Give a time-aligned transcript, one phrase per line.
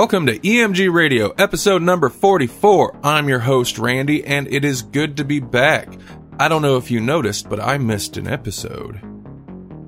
[0.00, 3.00] Welcome to EMG Radio, episode number 44.
[3.04, 5.92] I'm your host, Randy, and it is good to be back.
[6.38, 8.98] I don't know if you noticed, but I missed an episode.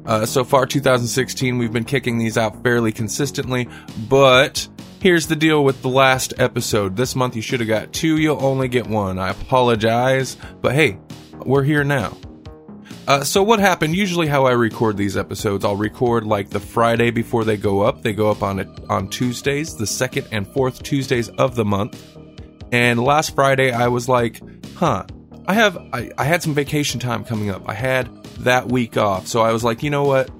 [0.04, 3.70] Uh, so far, 2016, we've been kicking these out fairly consistently,
[4.06, 4.68] but
[5.00, 6.94] here's the deal with the last episode.
[6.94, 9.18] This month, you should have got two, you'll only get one.
[9.18, 10.98] I apologize, but hey,
[11.38, 12.14] we're here now.
[13.06, 13.96] Uh, so what happened?
[13.96, 18.02] Usually, how I record these episodes, I'll record like the Friday before they go up.
[18.02, 22.00] They go up on it on Tuesdays, the second and fourth Tuesdays of the month.
[22.70, 24.40] And last Friday, I was like,
[24.76, 25.04] "Huh,
[25.46, 27.68] I have I, I had some vacation time coming up.
[27.68, 30.30] I had that week off, so I was like, you know what?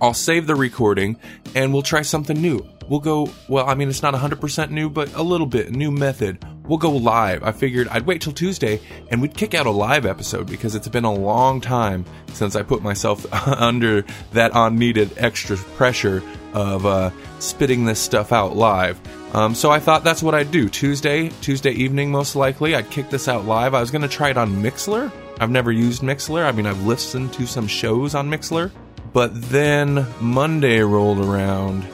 [0.00, 1.16] I'll save the recording,
[1.54, 2.66] and we'll try something new.
[2.88, 3.30] We'll go.
[3.48, 6.90] Well, I mean, it's not 100% new, but a little bit new method we'll go
[6.90, 7.42] live.
[7.42, 10.88] I figured I'd wait till Tuesday and we'd kick out a live episode because it's
[10.88, 17.10] been a long time since I put myself under that unneeded extra pressure of uh,
[17.38, 19.00] spitting this stuff out live.
[19.34, 20.68] Um, so I thought that's what I'd do.
[20.68, 23.74] Tuesday, Tuesday evening, most likely, I'd kick this out live.
[23.74, 25.10] I was going to try it on Mixlr.
[25.40, 26.44] I've never used Mixlr.
[26.44, 28.70] I mean, I've listened to some shows on Mixlr.
[29.12, 31.86] But then Monday rolled around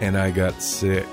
[0.00, 1.06] and I got sick.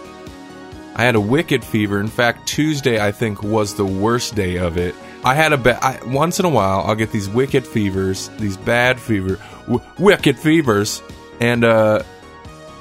[0.96, 2.00] I had a wicked fever.
[2.00, 4.96] In fact, Tuesday I think was the worst day of it.
[5.24, 9.00] I had a ba- once in a while I'll get these wicked fevers, these bad
[9.00, 11.02] fever, w- wicked fevers,
[11.40, 12.04] and uh,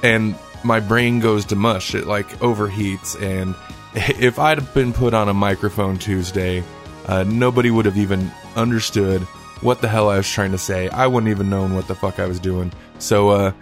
[0.03, 1.95] and my brain goes to mush.
[1.95, 3.55] It like overheats, and
[3.95, 6.63] if I'd been put on a microphone Tuesday,
[7.07, 9.23] uh, nobody would have even understood
[9.61, 10.89] what the hell I was trying to say.
[10.91, 12.73] I wouldn't even known what the fuck I was doing.
[12.99, 13.53] So, uh,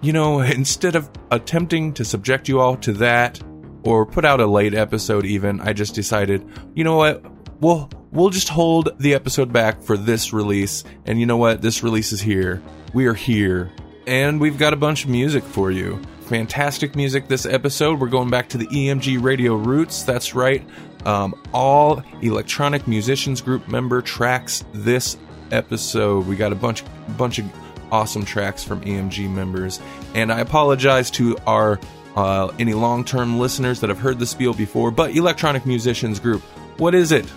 [0.00, 3.40] you know, instead of attempting to subject you all to that
[3.86, 7.24] or put out a late episode even, I just decided, you know what?
[7.60, 10.84] We'll we'll just hold the episode back for this release.
[11.06, 11.62] And you know what?
[11.62, 12.62] This release is here.
[12.92, 13.70] We are here.
[14.06, 16.00] And we've got a bunch of music for you.
[16.22, 18.00] Fantastic music this episode.
[18.00, 20.02] We're going back to the EMG radio roots.
[20.02, 20.66] That's right.
[21.04, 25.16] Um, all electronic musicians group member tracks this
[25.52, 26.26] episode.
[26.26, 26.82] We got a bunch
[27.16, 27.46] bunch of
[27.92, 29.80] awesome tracks from EMG members.
[30.14, 31.78] And I apologize to our
[32.16, 36.42] uh, any long term listeners that have heard the spiel before, but Electronic Musicians Group,
[36.78, 37.30] what is it?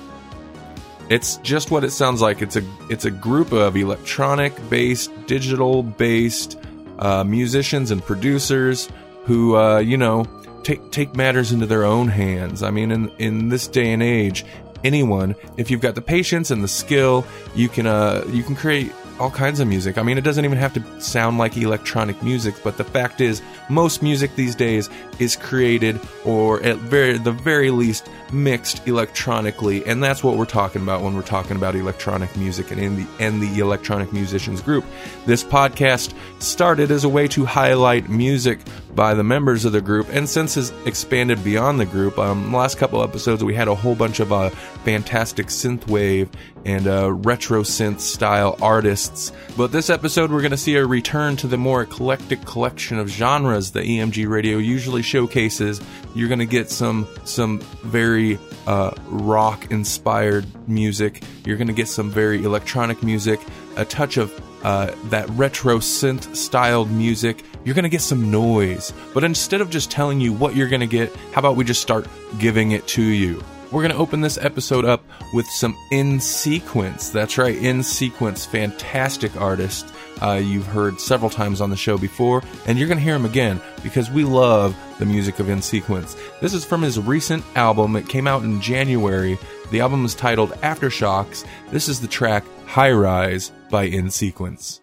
[1.10, 2.42] It's just what it sounds like.
[2.42, 6.60] It's a it's a group of electronic based, digital based
[7.00, 8.90] uh, musicians and producers
[9.26, 10.26] who uh, you know
[10.64, 12.62] take take matters into their own hands.
[12.62, 14.46] I mean, in in this day and age,
[14.84, 17.26] anyone, if you've got the patience and the skill,
[17.56, 19.98] you can uh, you can create all kinds of music.
[19.98, 23.42] I mean, it doesn't even have to sound like electronic music, but the fact is,
[23.70, 30.04] most music these days is created or at very the very least mixed electronically, and
[30.04, 33.42] that's what we're talking about when we're talking about electronic music and in the and
[33.42, 34.86] the electronic musicians group.
[35.26, 38.60] This podcast started as a way to highlight music
[38.96, 42.18] by the members of the group, and since has expanded beyond the group.
[42.18, 44.50] Um, last couple episodes, we had a whole bunch of uh,
[44.84, 46.30] fantastic synthwave
[46.66, 49.32] and uh, retro synth style artists.
[49.58, 53.10] But this episode, we're going to see a return to the more eclectic collection of
[53.10, 55.82] genres that EMG Radio usually showcases.
[56.16, 61.24] You're going to get some some very uh, rock inspired music.
[61.46, 63.40] You're going to get some very electronic music,
[63.76, 64.32] a touch of
[64.64, 67.44] uh, that retro synth styled music.
[67.64, 68.94] You're going to get some noise.
[69.14, 71.82] But instead of just telling you what you're going to get, how about we just
[71.82, 72.08] start
[72.40, 73.44] giving it to you?
[73.72, 77.10] We're going to open this episode up with some In Sequence.
[77.10, 79.94] That's right, In Sequence, fantastic artist.
[80.22, 83.26] Uh, you've heard several times on the show before, and you're going to hear him
[83.26, 86.18] again because we love the music of In Sequence.
[86.42, 87.96] This is from his recent album.
[87.96, 89.38] It came out in January.
[89.70, 91.46] The album is titled Aftershocks.
[91.70, 94.82] This is the track High Rise by In Sequence.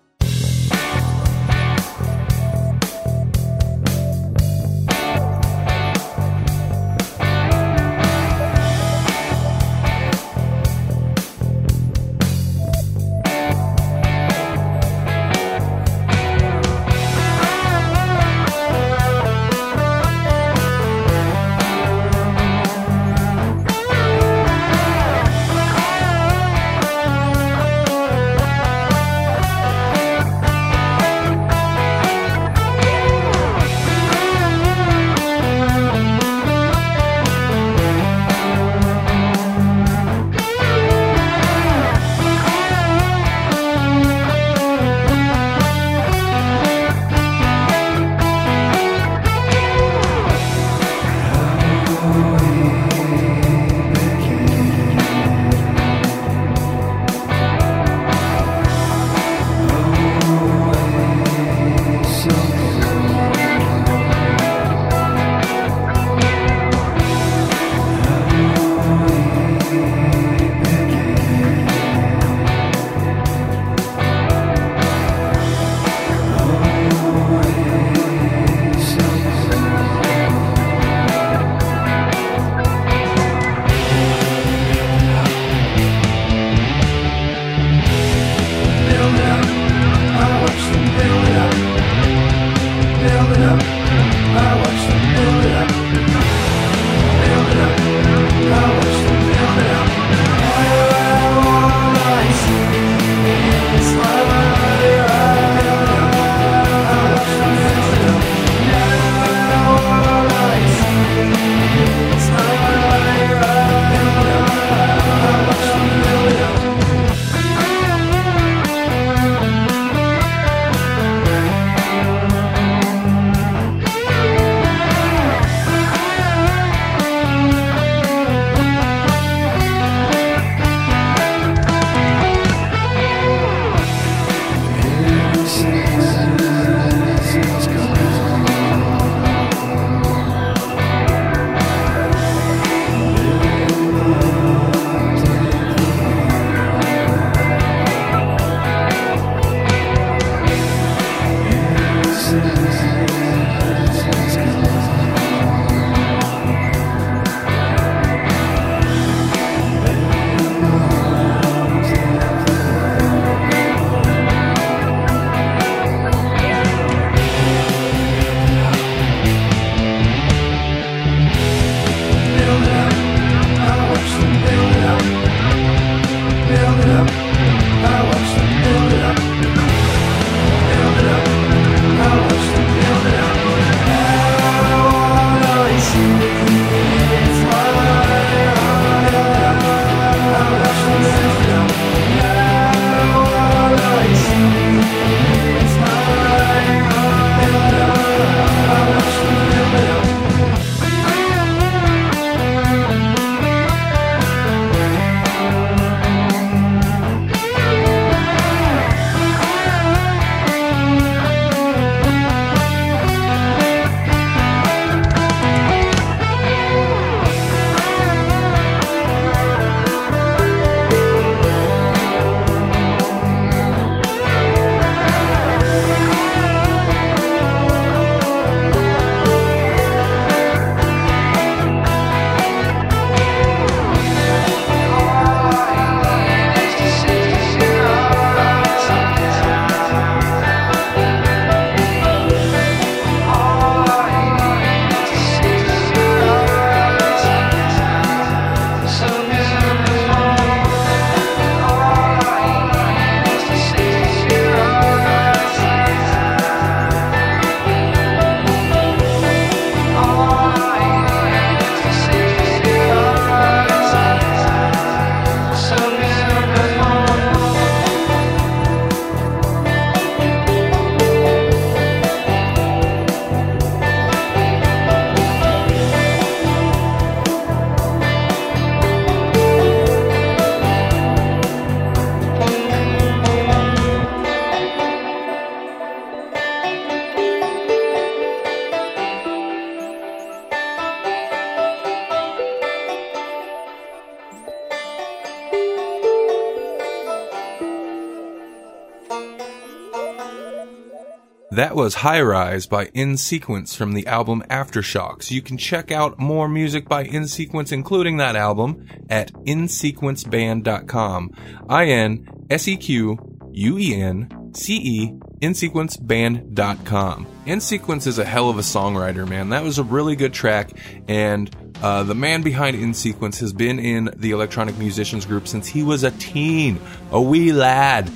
[301.76, 305.30] Was High Rise by In Sequence from the album Aftershocks.
[305.30, 311.30] You can check out more music by In Sequence, including that album, at insequenceband.com.
[311.68, 313.18] I N S E Q
[313.52, 317.26] U E N C E insequenceband.com.
[317.44, 319.50] In Sequence is a hell of a songwriter, man.
[319.50, 320.70] That was a really good track,
[321.08, 325.66] and uh, the man behind In Sequence has been in the electronic musicians group since
[325.66, 326.80] he was a teen,
[327.10, 328.10] a wee lad.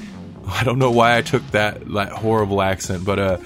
[0.49, 3.39] I don't know why I took that, that horrible accent, but uh,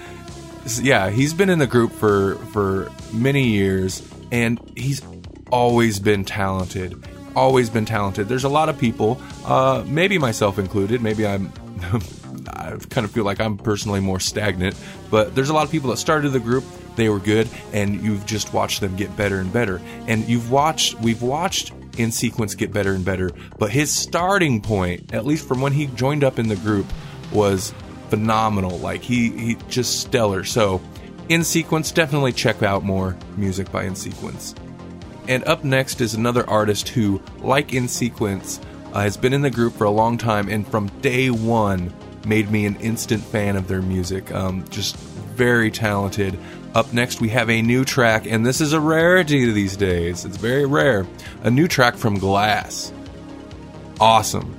[0.81, 5.03] yeah, he's been in the group for for many years, and he's
[5.51, 7.03] always been talented.
[7.37, 8.29] Always been talented.
[8.29, 11.03] There's a lot of people, uh, maybe myself included.
[11.03, 11.53] Maybe I'm.
[12.47, 14.77] I kind of feel like I'm personally more stagnant,
[15.11, 16.65] but there's a lot of people that started the group.
[16.97, 19.81] They were good, and you've just watched them get better and better.
[20.07, 23.31] And you've watched, we've watched in sequence get better and better.
[23.59, 26.87] But his starting point, at least from when he joined up in the group,
[27.33, 27.73] was
[28.11, 28.79] phenomenal.
[28.79, 30.45] Like he he just stellar.
[30.45, 30.81] So
[31.29, 34.55] in sequence, definitely check out more music by In Sequence.
[35.27, 38.61] And up next is another artist who, like In Sequence,
[38.93, 41.93] uh, has been in the group for a long time and from day one
[42.27, 44.33] made me an instant fan of their music.
[44.33, 46.39] Um, just very talented.
[46.75, 50.25] Up next, we have a new track, and this is a rarity these days.
[50.25, 51.07] It's very rare.
[51.45, 52.93] A new track from Glass.
[54.00, 54.59] Awesome.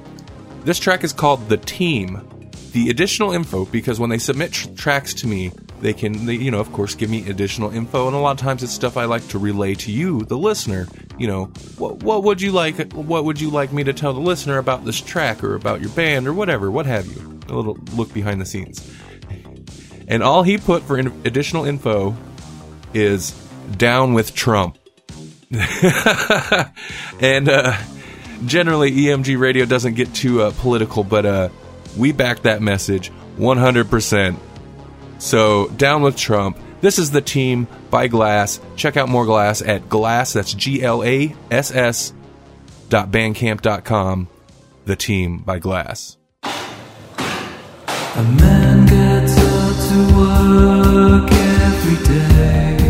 [0.63, 2.25] This track is called The Team.
[2.71, 6.51] The additional info, because when they submit tr- tracks to me, they can, they, you
[6.51, 9.05] know, of course, give me additional info, and a lot of times it's stuff I
[9.05, 10.87] like to relay to you, the listener.
[11.17, 11.45] You know,
[11.77, 12.93] what what would you like?
[12.93, 15.89] What would you like me to tell the listener about this track, or about your
[15.91, 17.39] band, or whatever, what have you?
[17.49, 18.89] A little look behind the scenes.
[20.07, 22.15] And all he put for in- additional info
[22.93, 23.31] is
[23.77, 24.77] down with Trump.
[27.19, 27.77] and uh,
[28.45, 31.49] generally, EMG radio doesn't get too uh, political, but uh,
[31.97, 34.37] we back that message 100%.
[35.17, 36.57] So, down with Trump.
[36.81, 38.59] This is the team by Glass.
[38.75, 42.13] Check out more Glass at Glass, that's G L A S S
[42.89, 44.27] dot bandcamp.com.
[44.85, 46.17] The team by Glass.
[51.05, 52.84] Work every day.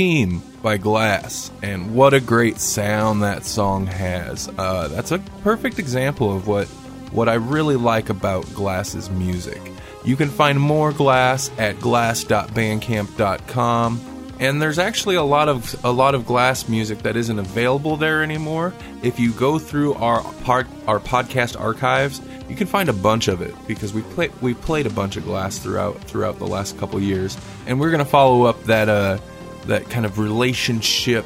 [0.00, 4.48] Team by Glass, and what a great sound that song has.
[4.56, 6.68] Uh, that's a perfect example of what,
[7.12, 9.60] what I really like about Glass's music.
[10.02, 14.00] You can find more Glass at glass.bandcamp.com.
[14.38, 18.22] And there's actually a lot of a lot of glass music that isn't available there
[18.22, 18.72] anymore.
[19.02, 23.42] If you go through our part our podcast archives, you can find a bunch of
[23.42, 26.98] it because we played we played a bunch of glass throughout throughout the last couple
[27.00, 29.18] years, and we're gonna follow up that uh
[29.66, 31.24] that kind of relationship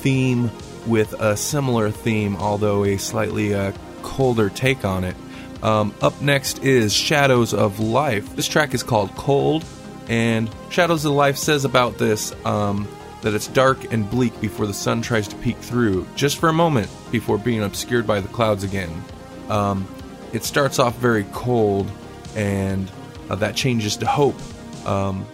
[0.00, 0.50] theme
[0.86, 5.16] with a similar theme, although a slightly uh, colder take on it.
[5.62, 8.36] Um, up next is Shadows of Life.
[8.36, 9.64] This track is called Cold,
[10.08, 12.86] and Shadows of Life says about this um,
[13.22, 16.52] that it's dark and bleak before the sun tries to peek through, just for a
[16.52, 19.02] moment before being obscured by the clouds again.
[19.48, 19.88] Um,
[20.32, 21.90] it starts off very cold,
[22.36, 22.90] and
[23.30, 24.36] uh, that changes to hope
[24.86, 25.26] um,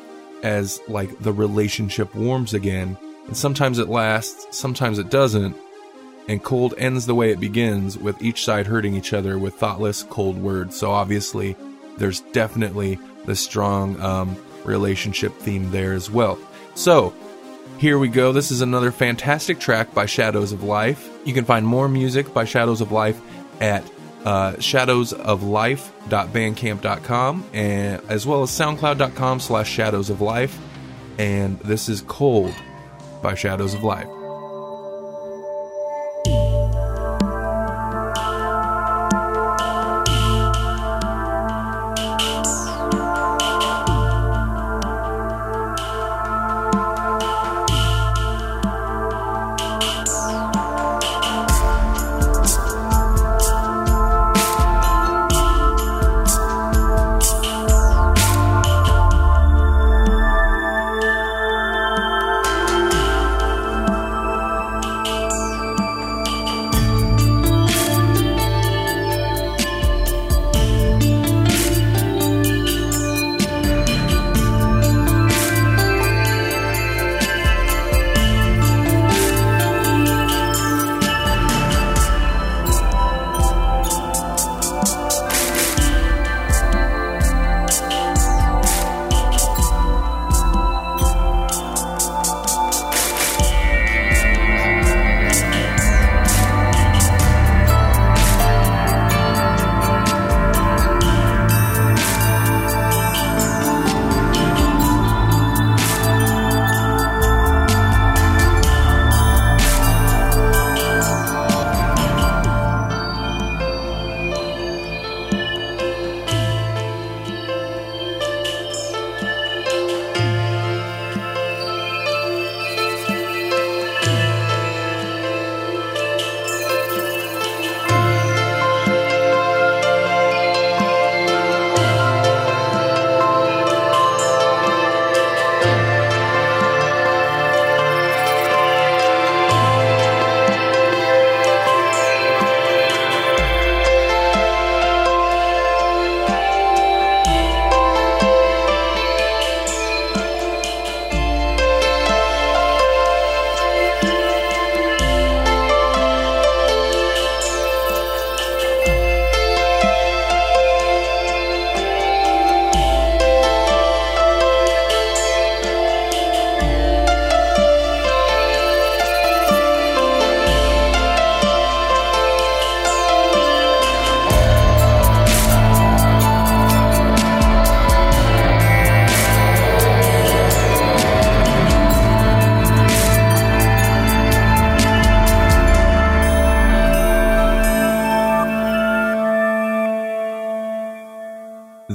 [0.43, 2.97] as like the relationship warms again.
[3.27, 5.57] And sometimes it lasts, sometimes it doesn't.
[6.29, 10.05] And cold ends the way it begins, with each side hurting each other with thoughtless,
[10.05, 10.77] cold words.
[10.77, 11.57] So obviously,
[11.99, 16.39] there's definitely the strong um, relationship theme there as well.
[16.75, 17.13] So,
[17.79, 18.33] here we go.
[18.33, 21.09] This is another fantastic track by Shadows of Life.
[21.25, 23.21] You can find more music by Shadows of Life
[23.61, 23.85] at
[24.25, 30.59] uh, shadowsoflife.bandcamp.com and as well as soundcloud.com slash shadows of life.
[31.19, 32.55] And this is Cold
[33.23, 34.09] by Shadows of Life.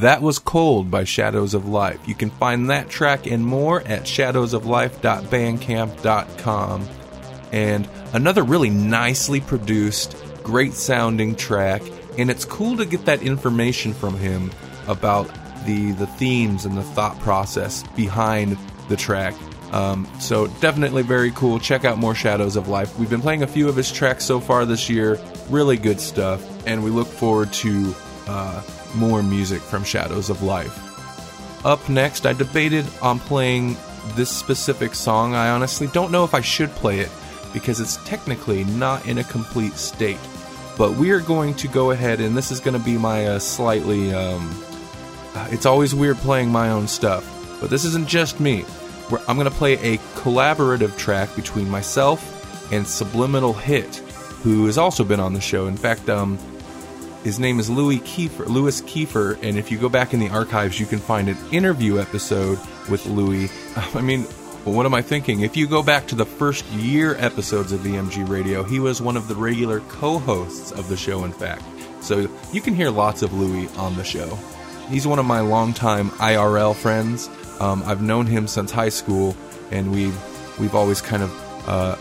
[0.08, 2.08] That was Cold by Shadows of Life.
[2.08, 6.90] You can find that track and more at shadowsoflife.bandcamp.com.
[7.52, 11.82] And another really nicely produced, great sounding track.
[12.18, 14.50] And it's cool to get that information from him
[14.88, 15.30] about
[15.66, 19.36] the the themes and the thought process behind the track.
[19.74, 21.60] Um, so definitely very cool.
[21.60, 22.98] Check out more Shadows of Life.
[22.98, 25.20] We've been playing a few of his tracks so far this year.
[25.50, 27.94] Really good stuff, and we look forward to
[28.26, 28.62] uh,
[28.98, 30.84] more music from Shadows of Life.
[31.66, 33.78] Up next, I debated on playing
[34.16, 35.36] this specific song.
[35.36, 37.12] I honestly don't know if I should play it
[37.54, 40.20] because it's technically not in a complete state.
[40.78, 43.40] But we are going to go ahead, and this is going to be my uh,
[43.40, 44.14] slightly.
[44.14, 44.64] Um,
[45.50, 47.26] it's always weird playing my own stuff,
[47.60, 48.64] but this isn't just me.
[49.28, 53.96] I'm going to play a collaborative track between myself and Subliminal Hit,
[54.44, 55.68] who has also been on the show.
[55.68, 56.38] In fact, um,
[57.24, 60.80] his name is Louis Kiefer, Louis Kiefer, and if you go back in the archives,
[60.80, 63.50] you can find an interview episode with Louis.
[63.96, 64.24] I mean,
[64.64, 65.42] what am I thinking?
[65.42, 69.18] If you go back to the first year episodes of EMG Radio, he was one
[69.18, 71.24] of the regular co-hosts of the show.
[71.24, 71.64] In fact,
[72.02, 74.38] so you can hear lots of Louis on the show.
[74.90, 77.30] He's one of my longtime IRL friends.
[77.60, 79.36] Um, I've known him since high school,
[79.72, 80.18] and we've
[80.60, 81.96] we've always kind of uh,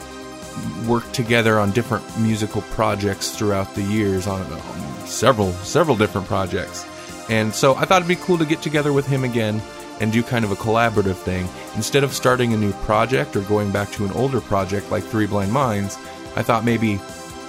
[0.86, 6.86] worked together on different musical projects throughout the years on um, several several different projects.
[7.28, 9.60] And so I thought it'd be cool to get together with him again
[10.00, 11.48] and do kind of a collaborative thing.
[11.74, 15.26] Instead of starting a new project or going back to an older project like Three
[15.26, 15.96] Blind Minds,
[16.36, 17.00] I thought maybe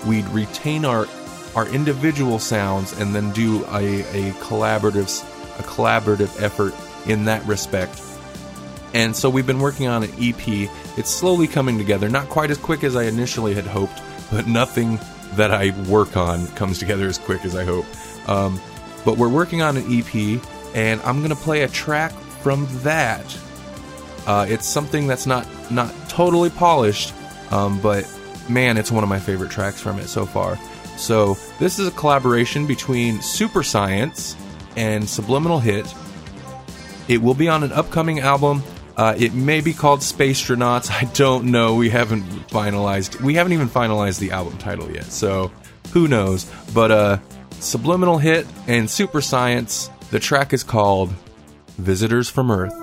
[0.05, 1.07] we'd retain our
[1.55, 5.23] our individual sounds and then do a, a collaborative
[5.59, 6.73] a collaborative effort
[7.09, 8.01] in that respect.
[8.93, 10.69] And so we've been working on an EP.
[10.97, 14.99] It's slowly coming together, not quite as quick as I initially had hoped, but nothing
[15.33, 17.85] that I work on comes together as quick as I hope.
[18.27, 18.59] Um,
[19.05, 20.41] but we're working on an EP,
[20.73, 23.37] and I'm gonna play a track from that.
[24.25, 27.13] Uh, it's something that's not not totally polished,
[27.51, 28.05] um, but
[28.49, 30.57] man, it's one of my favorite tracks from it so far.
[30.97, 34.35] So this is a collaboration between Super Science
[34.75, 35.93] and Subliminal Hit.
[37.07, 38.63] It will be on an upcoming album.
[38.97, 40.89] Uh, it may be called space Spacetronauts.
[40.91, 41.75] I don't know.
[41.75, 43.21] We haven't finalized.
[43.21, 45.05] We haven't even finalized the album title yet.
[45.05, 45.51] So
[45.93, 46.51] who knows?
[46.73, 47.17] But uh,
[47.59, 49.91] Subliminal Hit and Super Science.
[50.09, 51.13] The track is called
[51.77, 52.73] Visitors from Earth.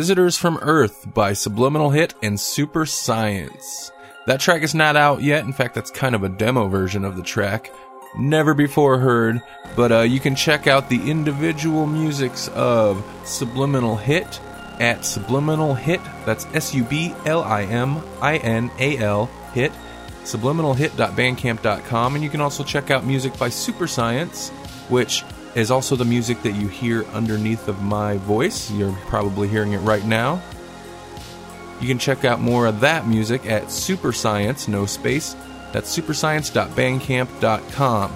[0.00, 3.92] Visitors from Earth by Subliminal Hit and Super Science.
[4.24, 5.44] That track is not out yet.
[5.44, 7.70] In fact, that's kind of a demo version of the track.
[8.16, 9.42] Never before heard,
[9.76, 14.40] but uh, you can check out the individual musics of Subliminal Hit
[14.80, 16.00] at Subliminal Hit.
[16.24, 19.70] That's S U B L I M I N A L Hit.
[20.24, 22.14] Subliminalhit.bandcamp.com.
[22.14, 24.48] And you can also check out music by Super Science,
[24.88, 28.70] which is also the music that you hear underneath of my voice.
[28.70, 30.42] You're probably hearing it right now.
[31.80, 35.36] You can check out more of that music at Super Science, no space.
[35.72, 38.12] That's superscience.bandcamp.com.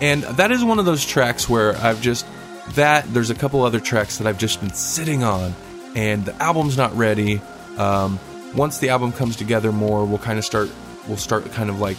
[0.00, 2.24] And that is one of those tracks where I've just
[2.70, 5.54] that there's a couple other tracks that I've just been sitting on,
[5.94, 7.40] and the album's not ready.
[7.76, 8.18] Um,
[8.54, 10.70] once the album comes together more, we'll kind of start
[11.06, 11.96] we'll start kind of like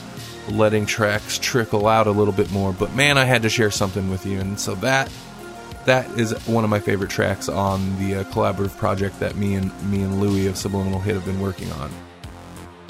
[0.49, 2.73] letting tracks trickle out a little bit more.
[2.73, 5.11] But man, I had to share something with you, and so that
[5.85, 9.71] that is one of my favorite tracks on the uh, collaborative project that me and
[9.89, 11.91] me and Louie of Subliminal Hit have been working on.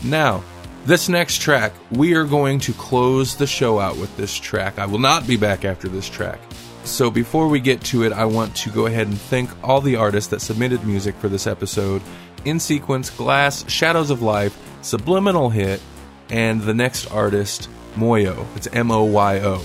[0.04, 0.44] Now,
[0.86, 4.80] this next track, we are going to close the show out with this track.
[4.80, 6.40] I will not be back after this track.
[6.84, 9.98] So before we get to it, I want to go ahead and thank all the
[9.98, 12.02] artists that submitted music for this episode
[12.46, 15.80] in sequence Glass, Shadows of Life, Subliminal Hit,
[16.32, 18.48] and the next artist, Moyo.
[18.56, 19.62] It's M O Y O.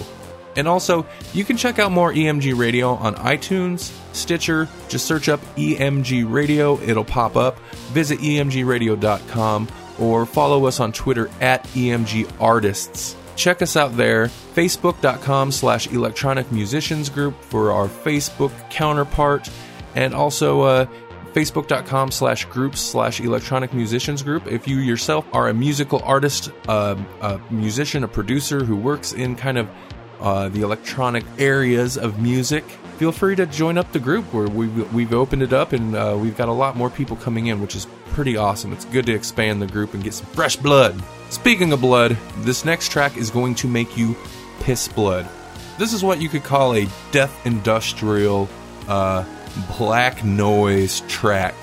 [0.57, 4.69] And also, you can check out more EMG Radio on iTunes, Stitcher.
[4.89, 7.59] Just search up EMG Radio, it'll pop up.
[7.93, 13.17] Visit emgradio.com or follow us on Twitter at EMG Artists.
[13.37, 19.51] Check us out there, facebook.com slash electronic musicians group for our Facebook counterpart,
[19.95, 20.87] and also uh,
[21.37, 24.47] facebook.com slash groups slash electronic musicians group.
[24.47, 29.37] If you yourself are a musical artist, uh, a musician, a producer who works in
[29.37, 29.69] kind of
[30.19, 32.65] uh, the electronic areas of music,
[32.97, 36.17] feel free to join up the group where we've, we've opened it up and uh,
[36.19, 38.73] we've got a lot more people coming in, which is pretty awesome.
[38.73, 40.99] It's good to expand the group and get some fresh blood.
[41.29, 44.17] Speaking of blood, this next track is going to make you
[44.61, 45.29] piss blood.
[45.79, 48.49] This is what you could call a death industrial
[48.89, 49.27] uh,
[49.77, 51.55] black noise track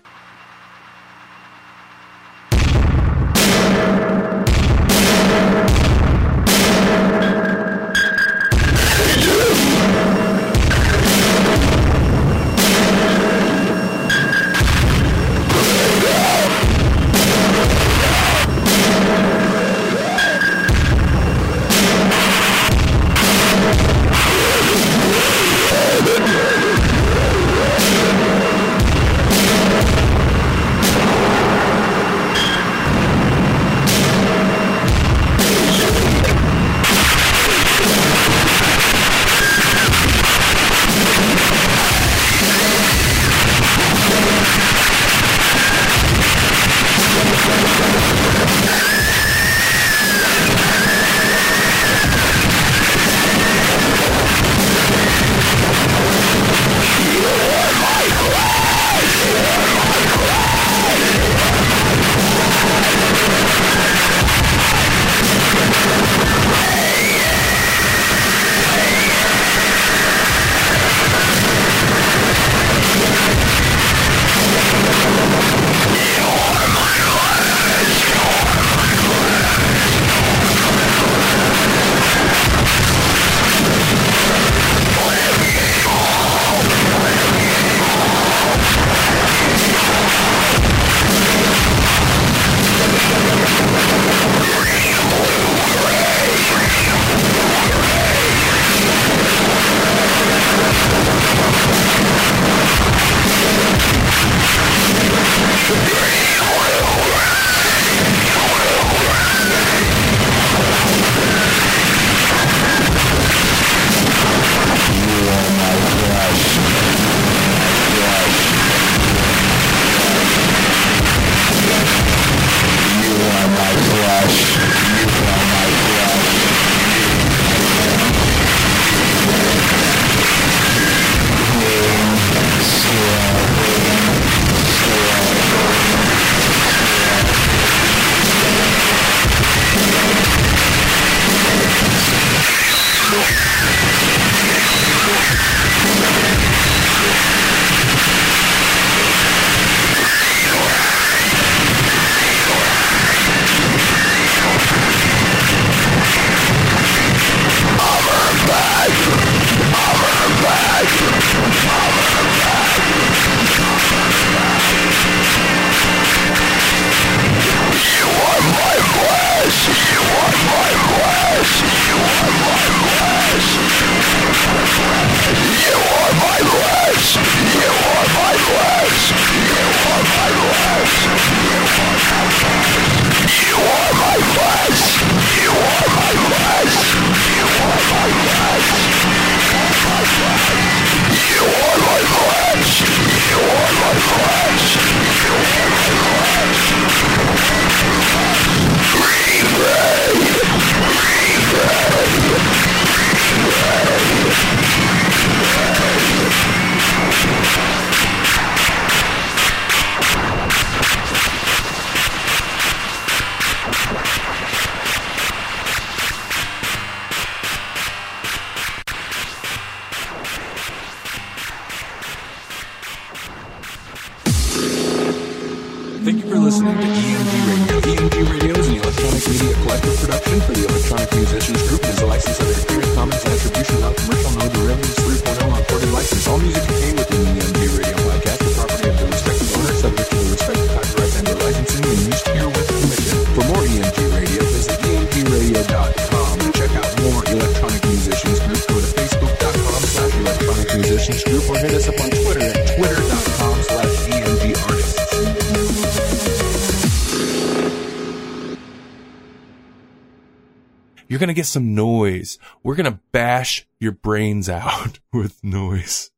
[261.32, 262.38] going to get some noise.
[262.62, 266.12] We're going to bash your brains out with noise.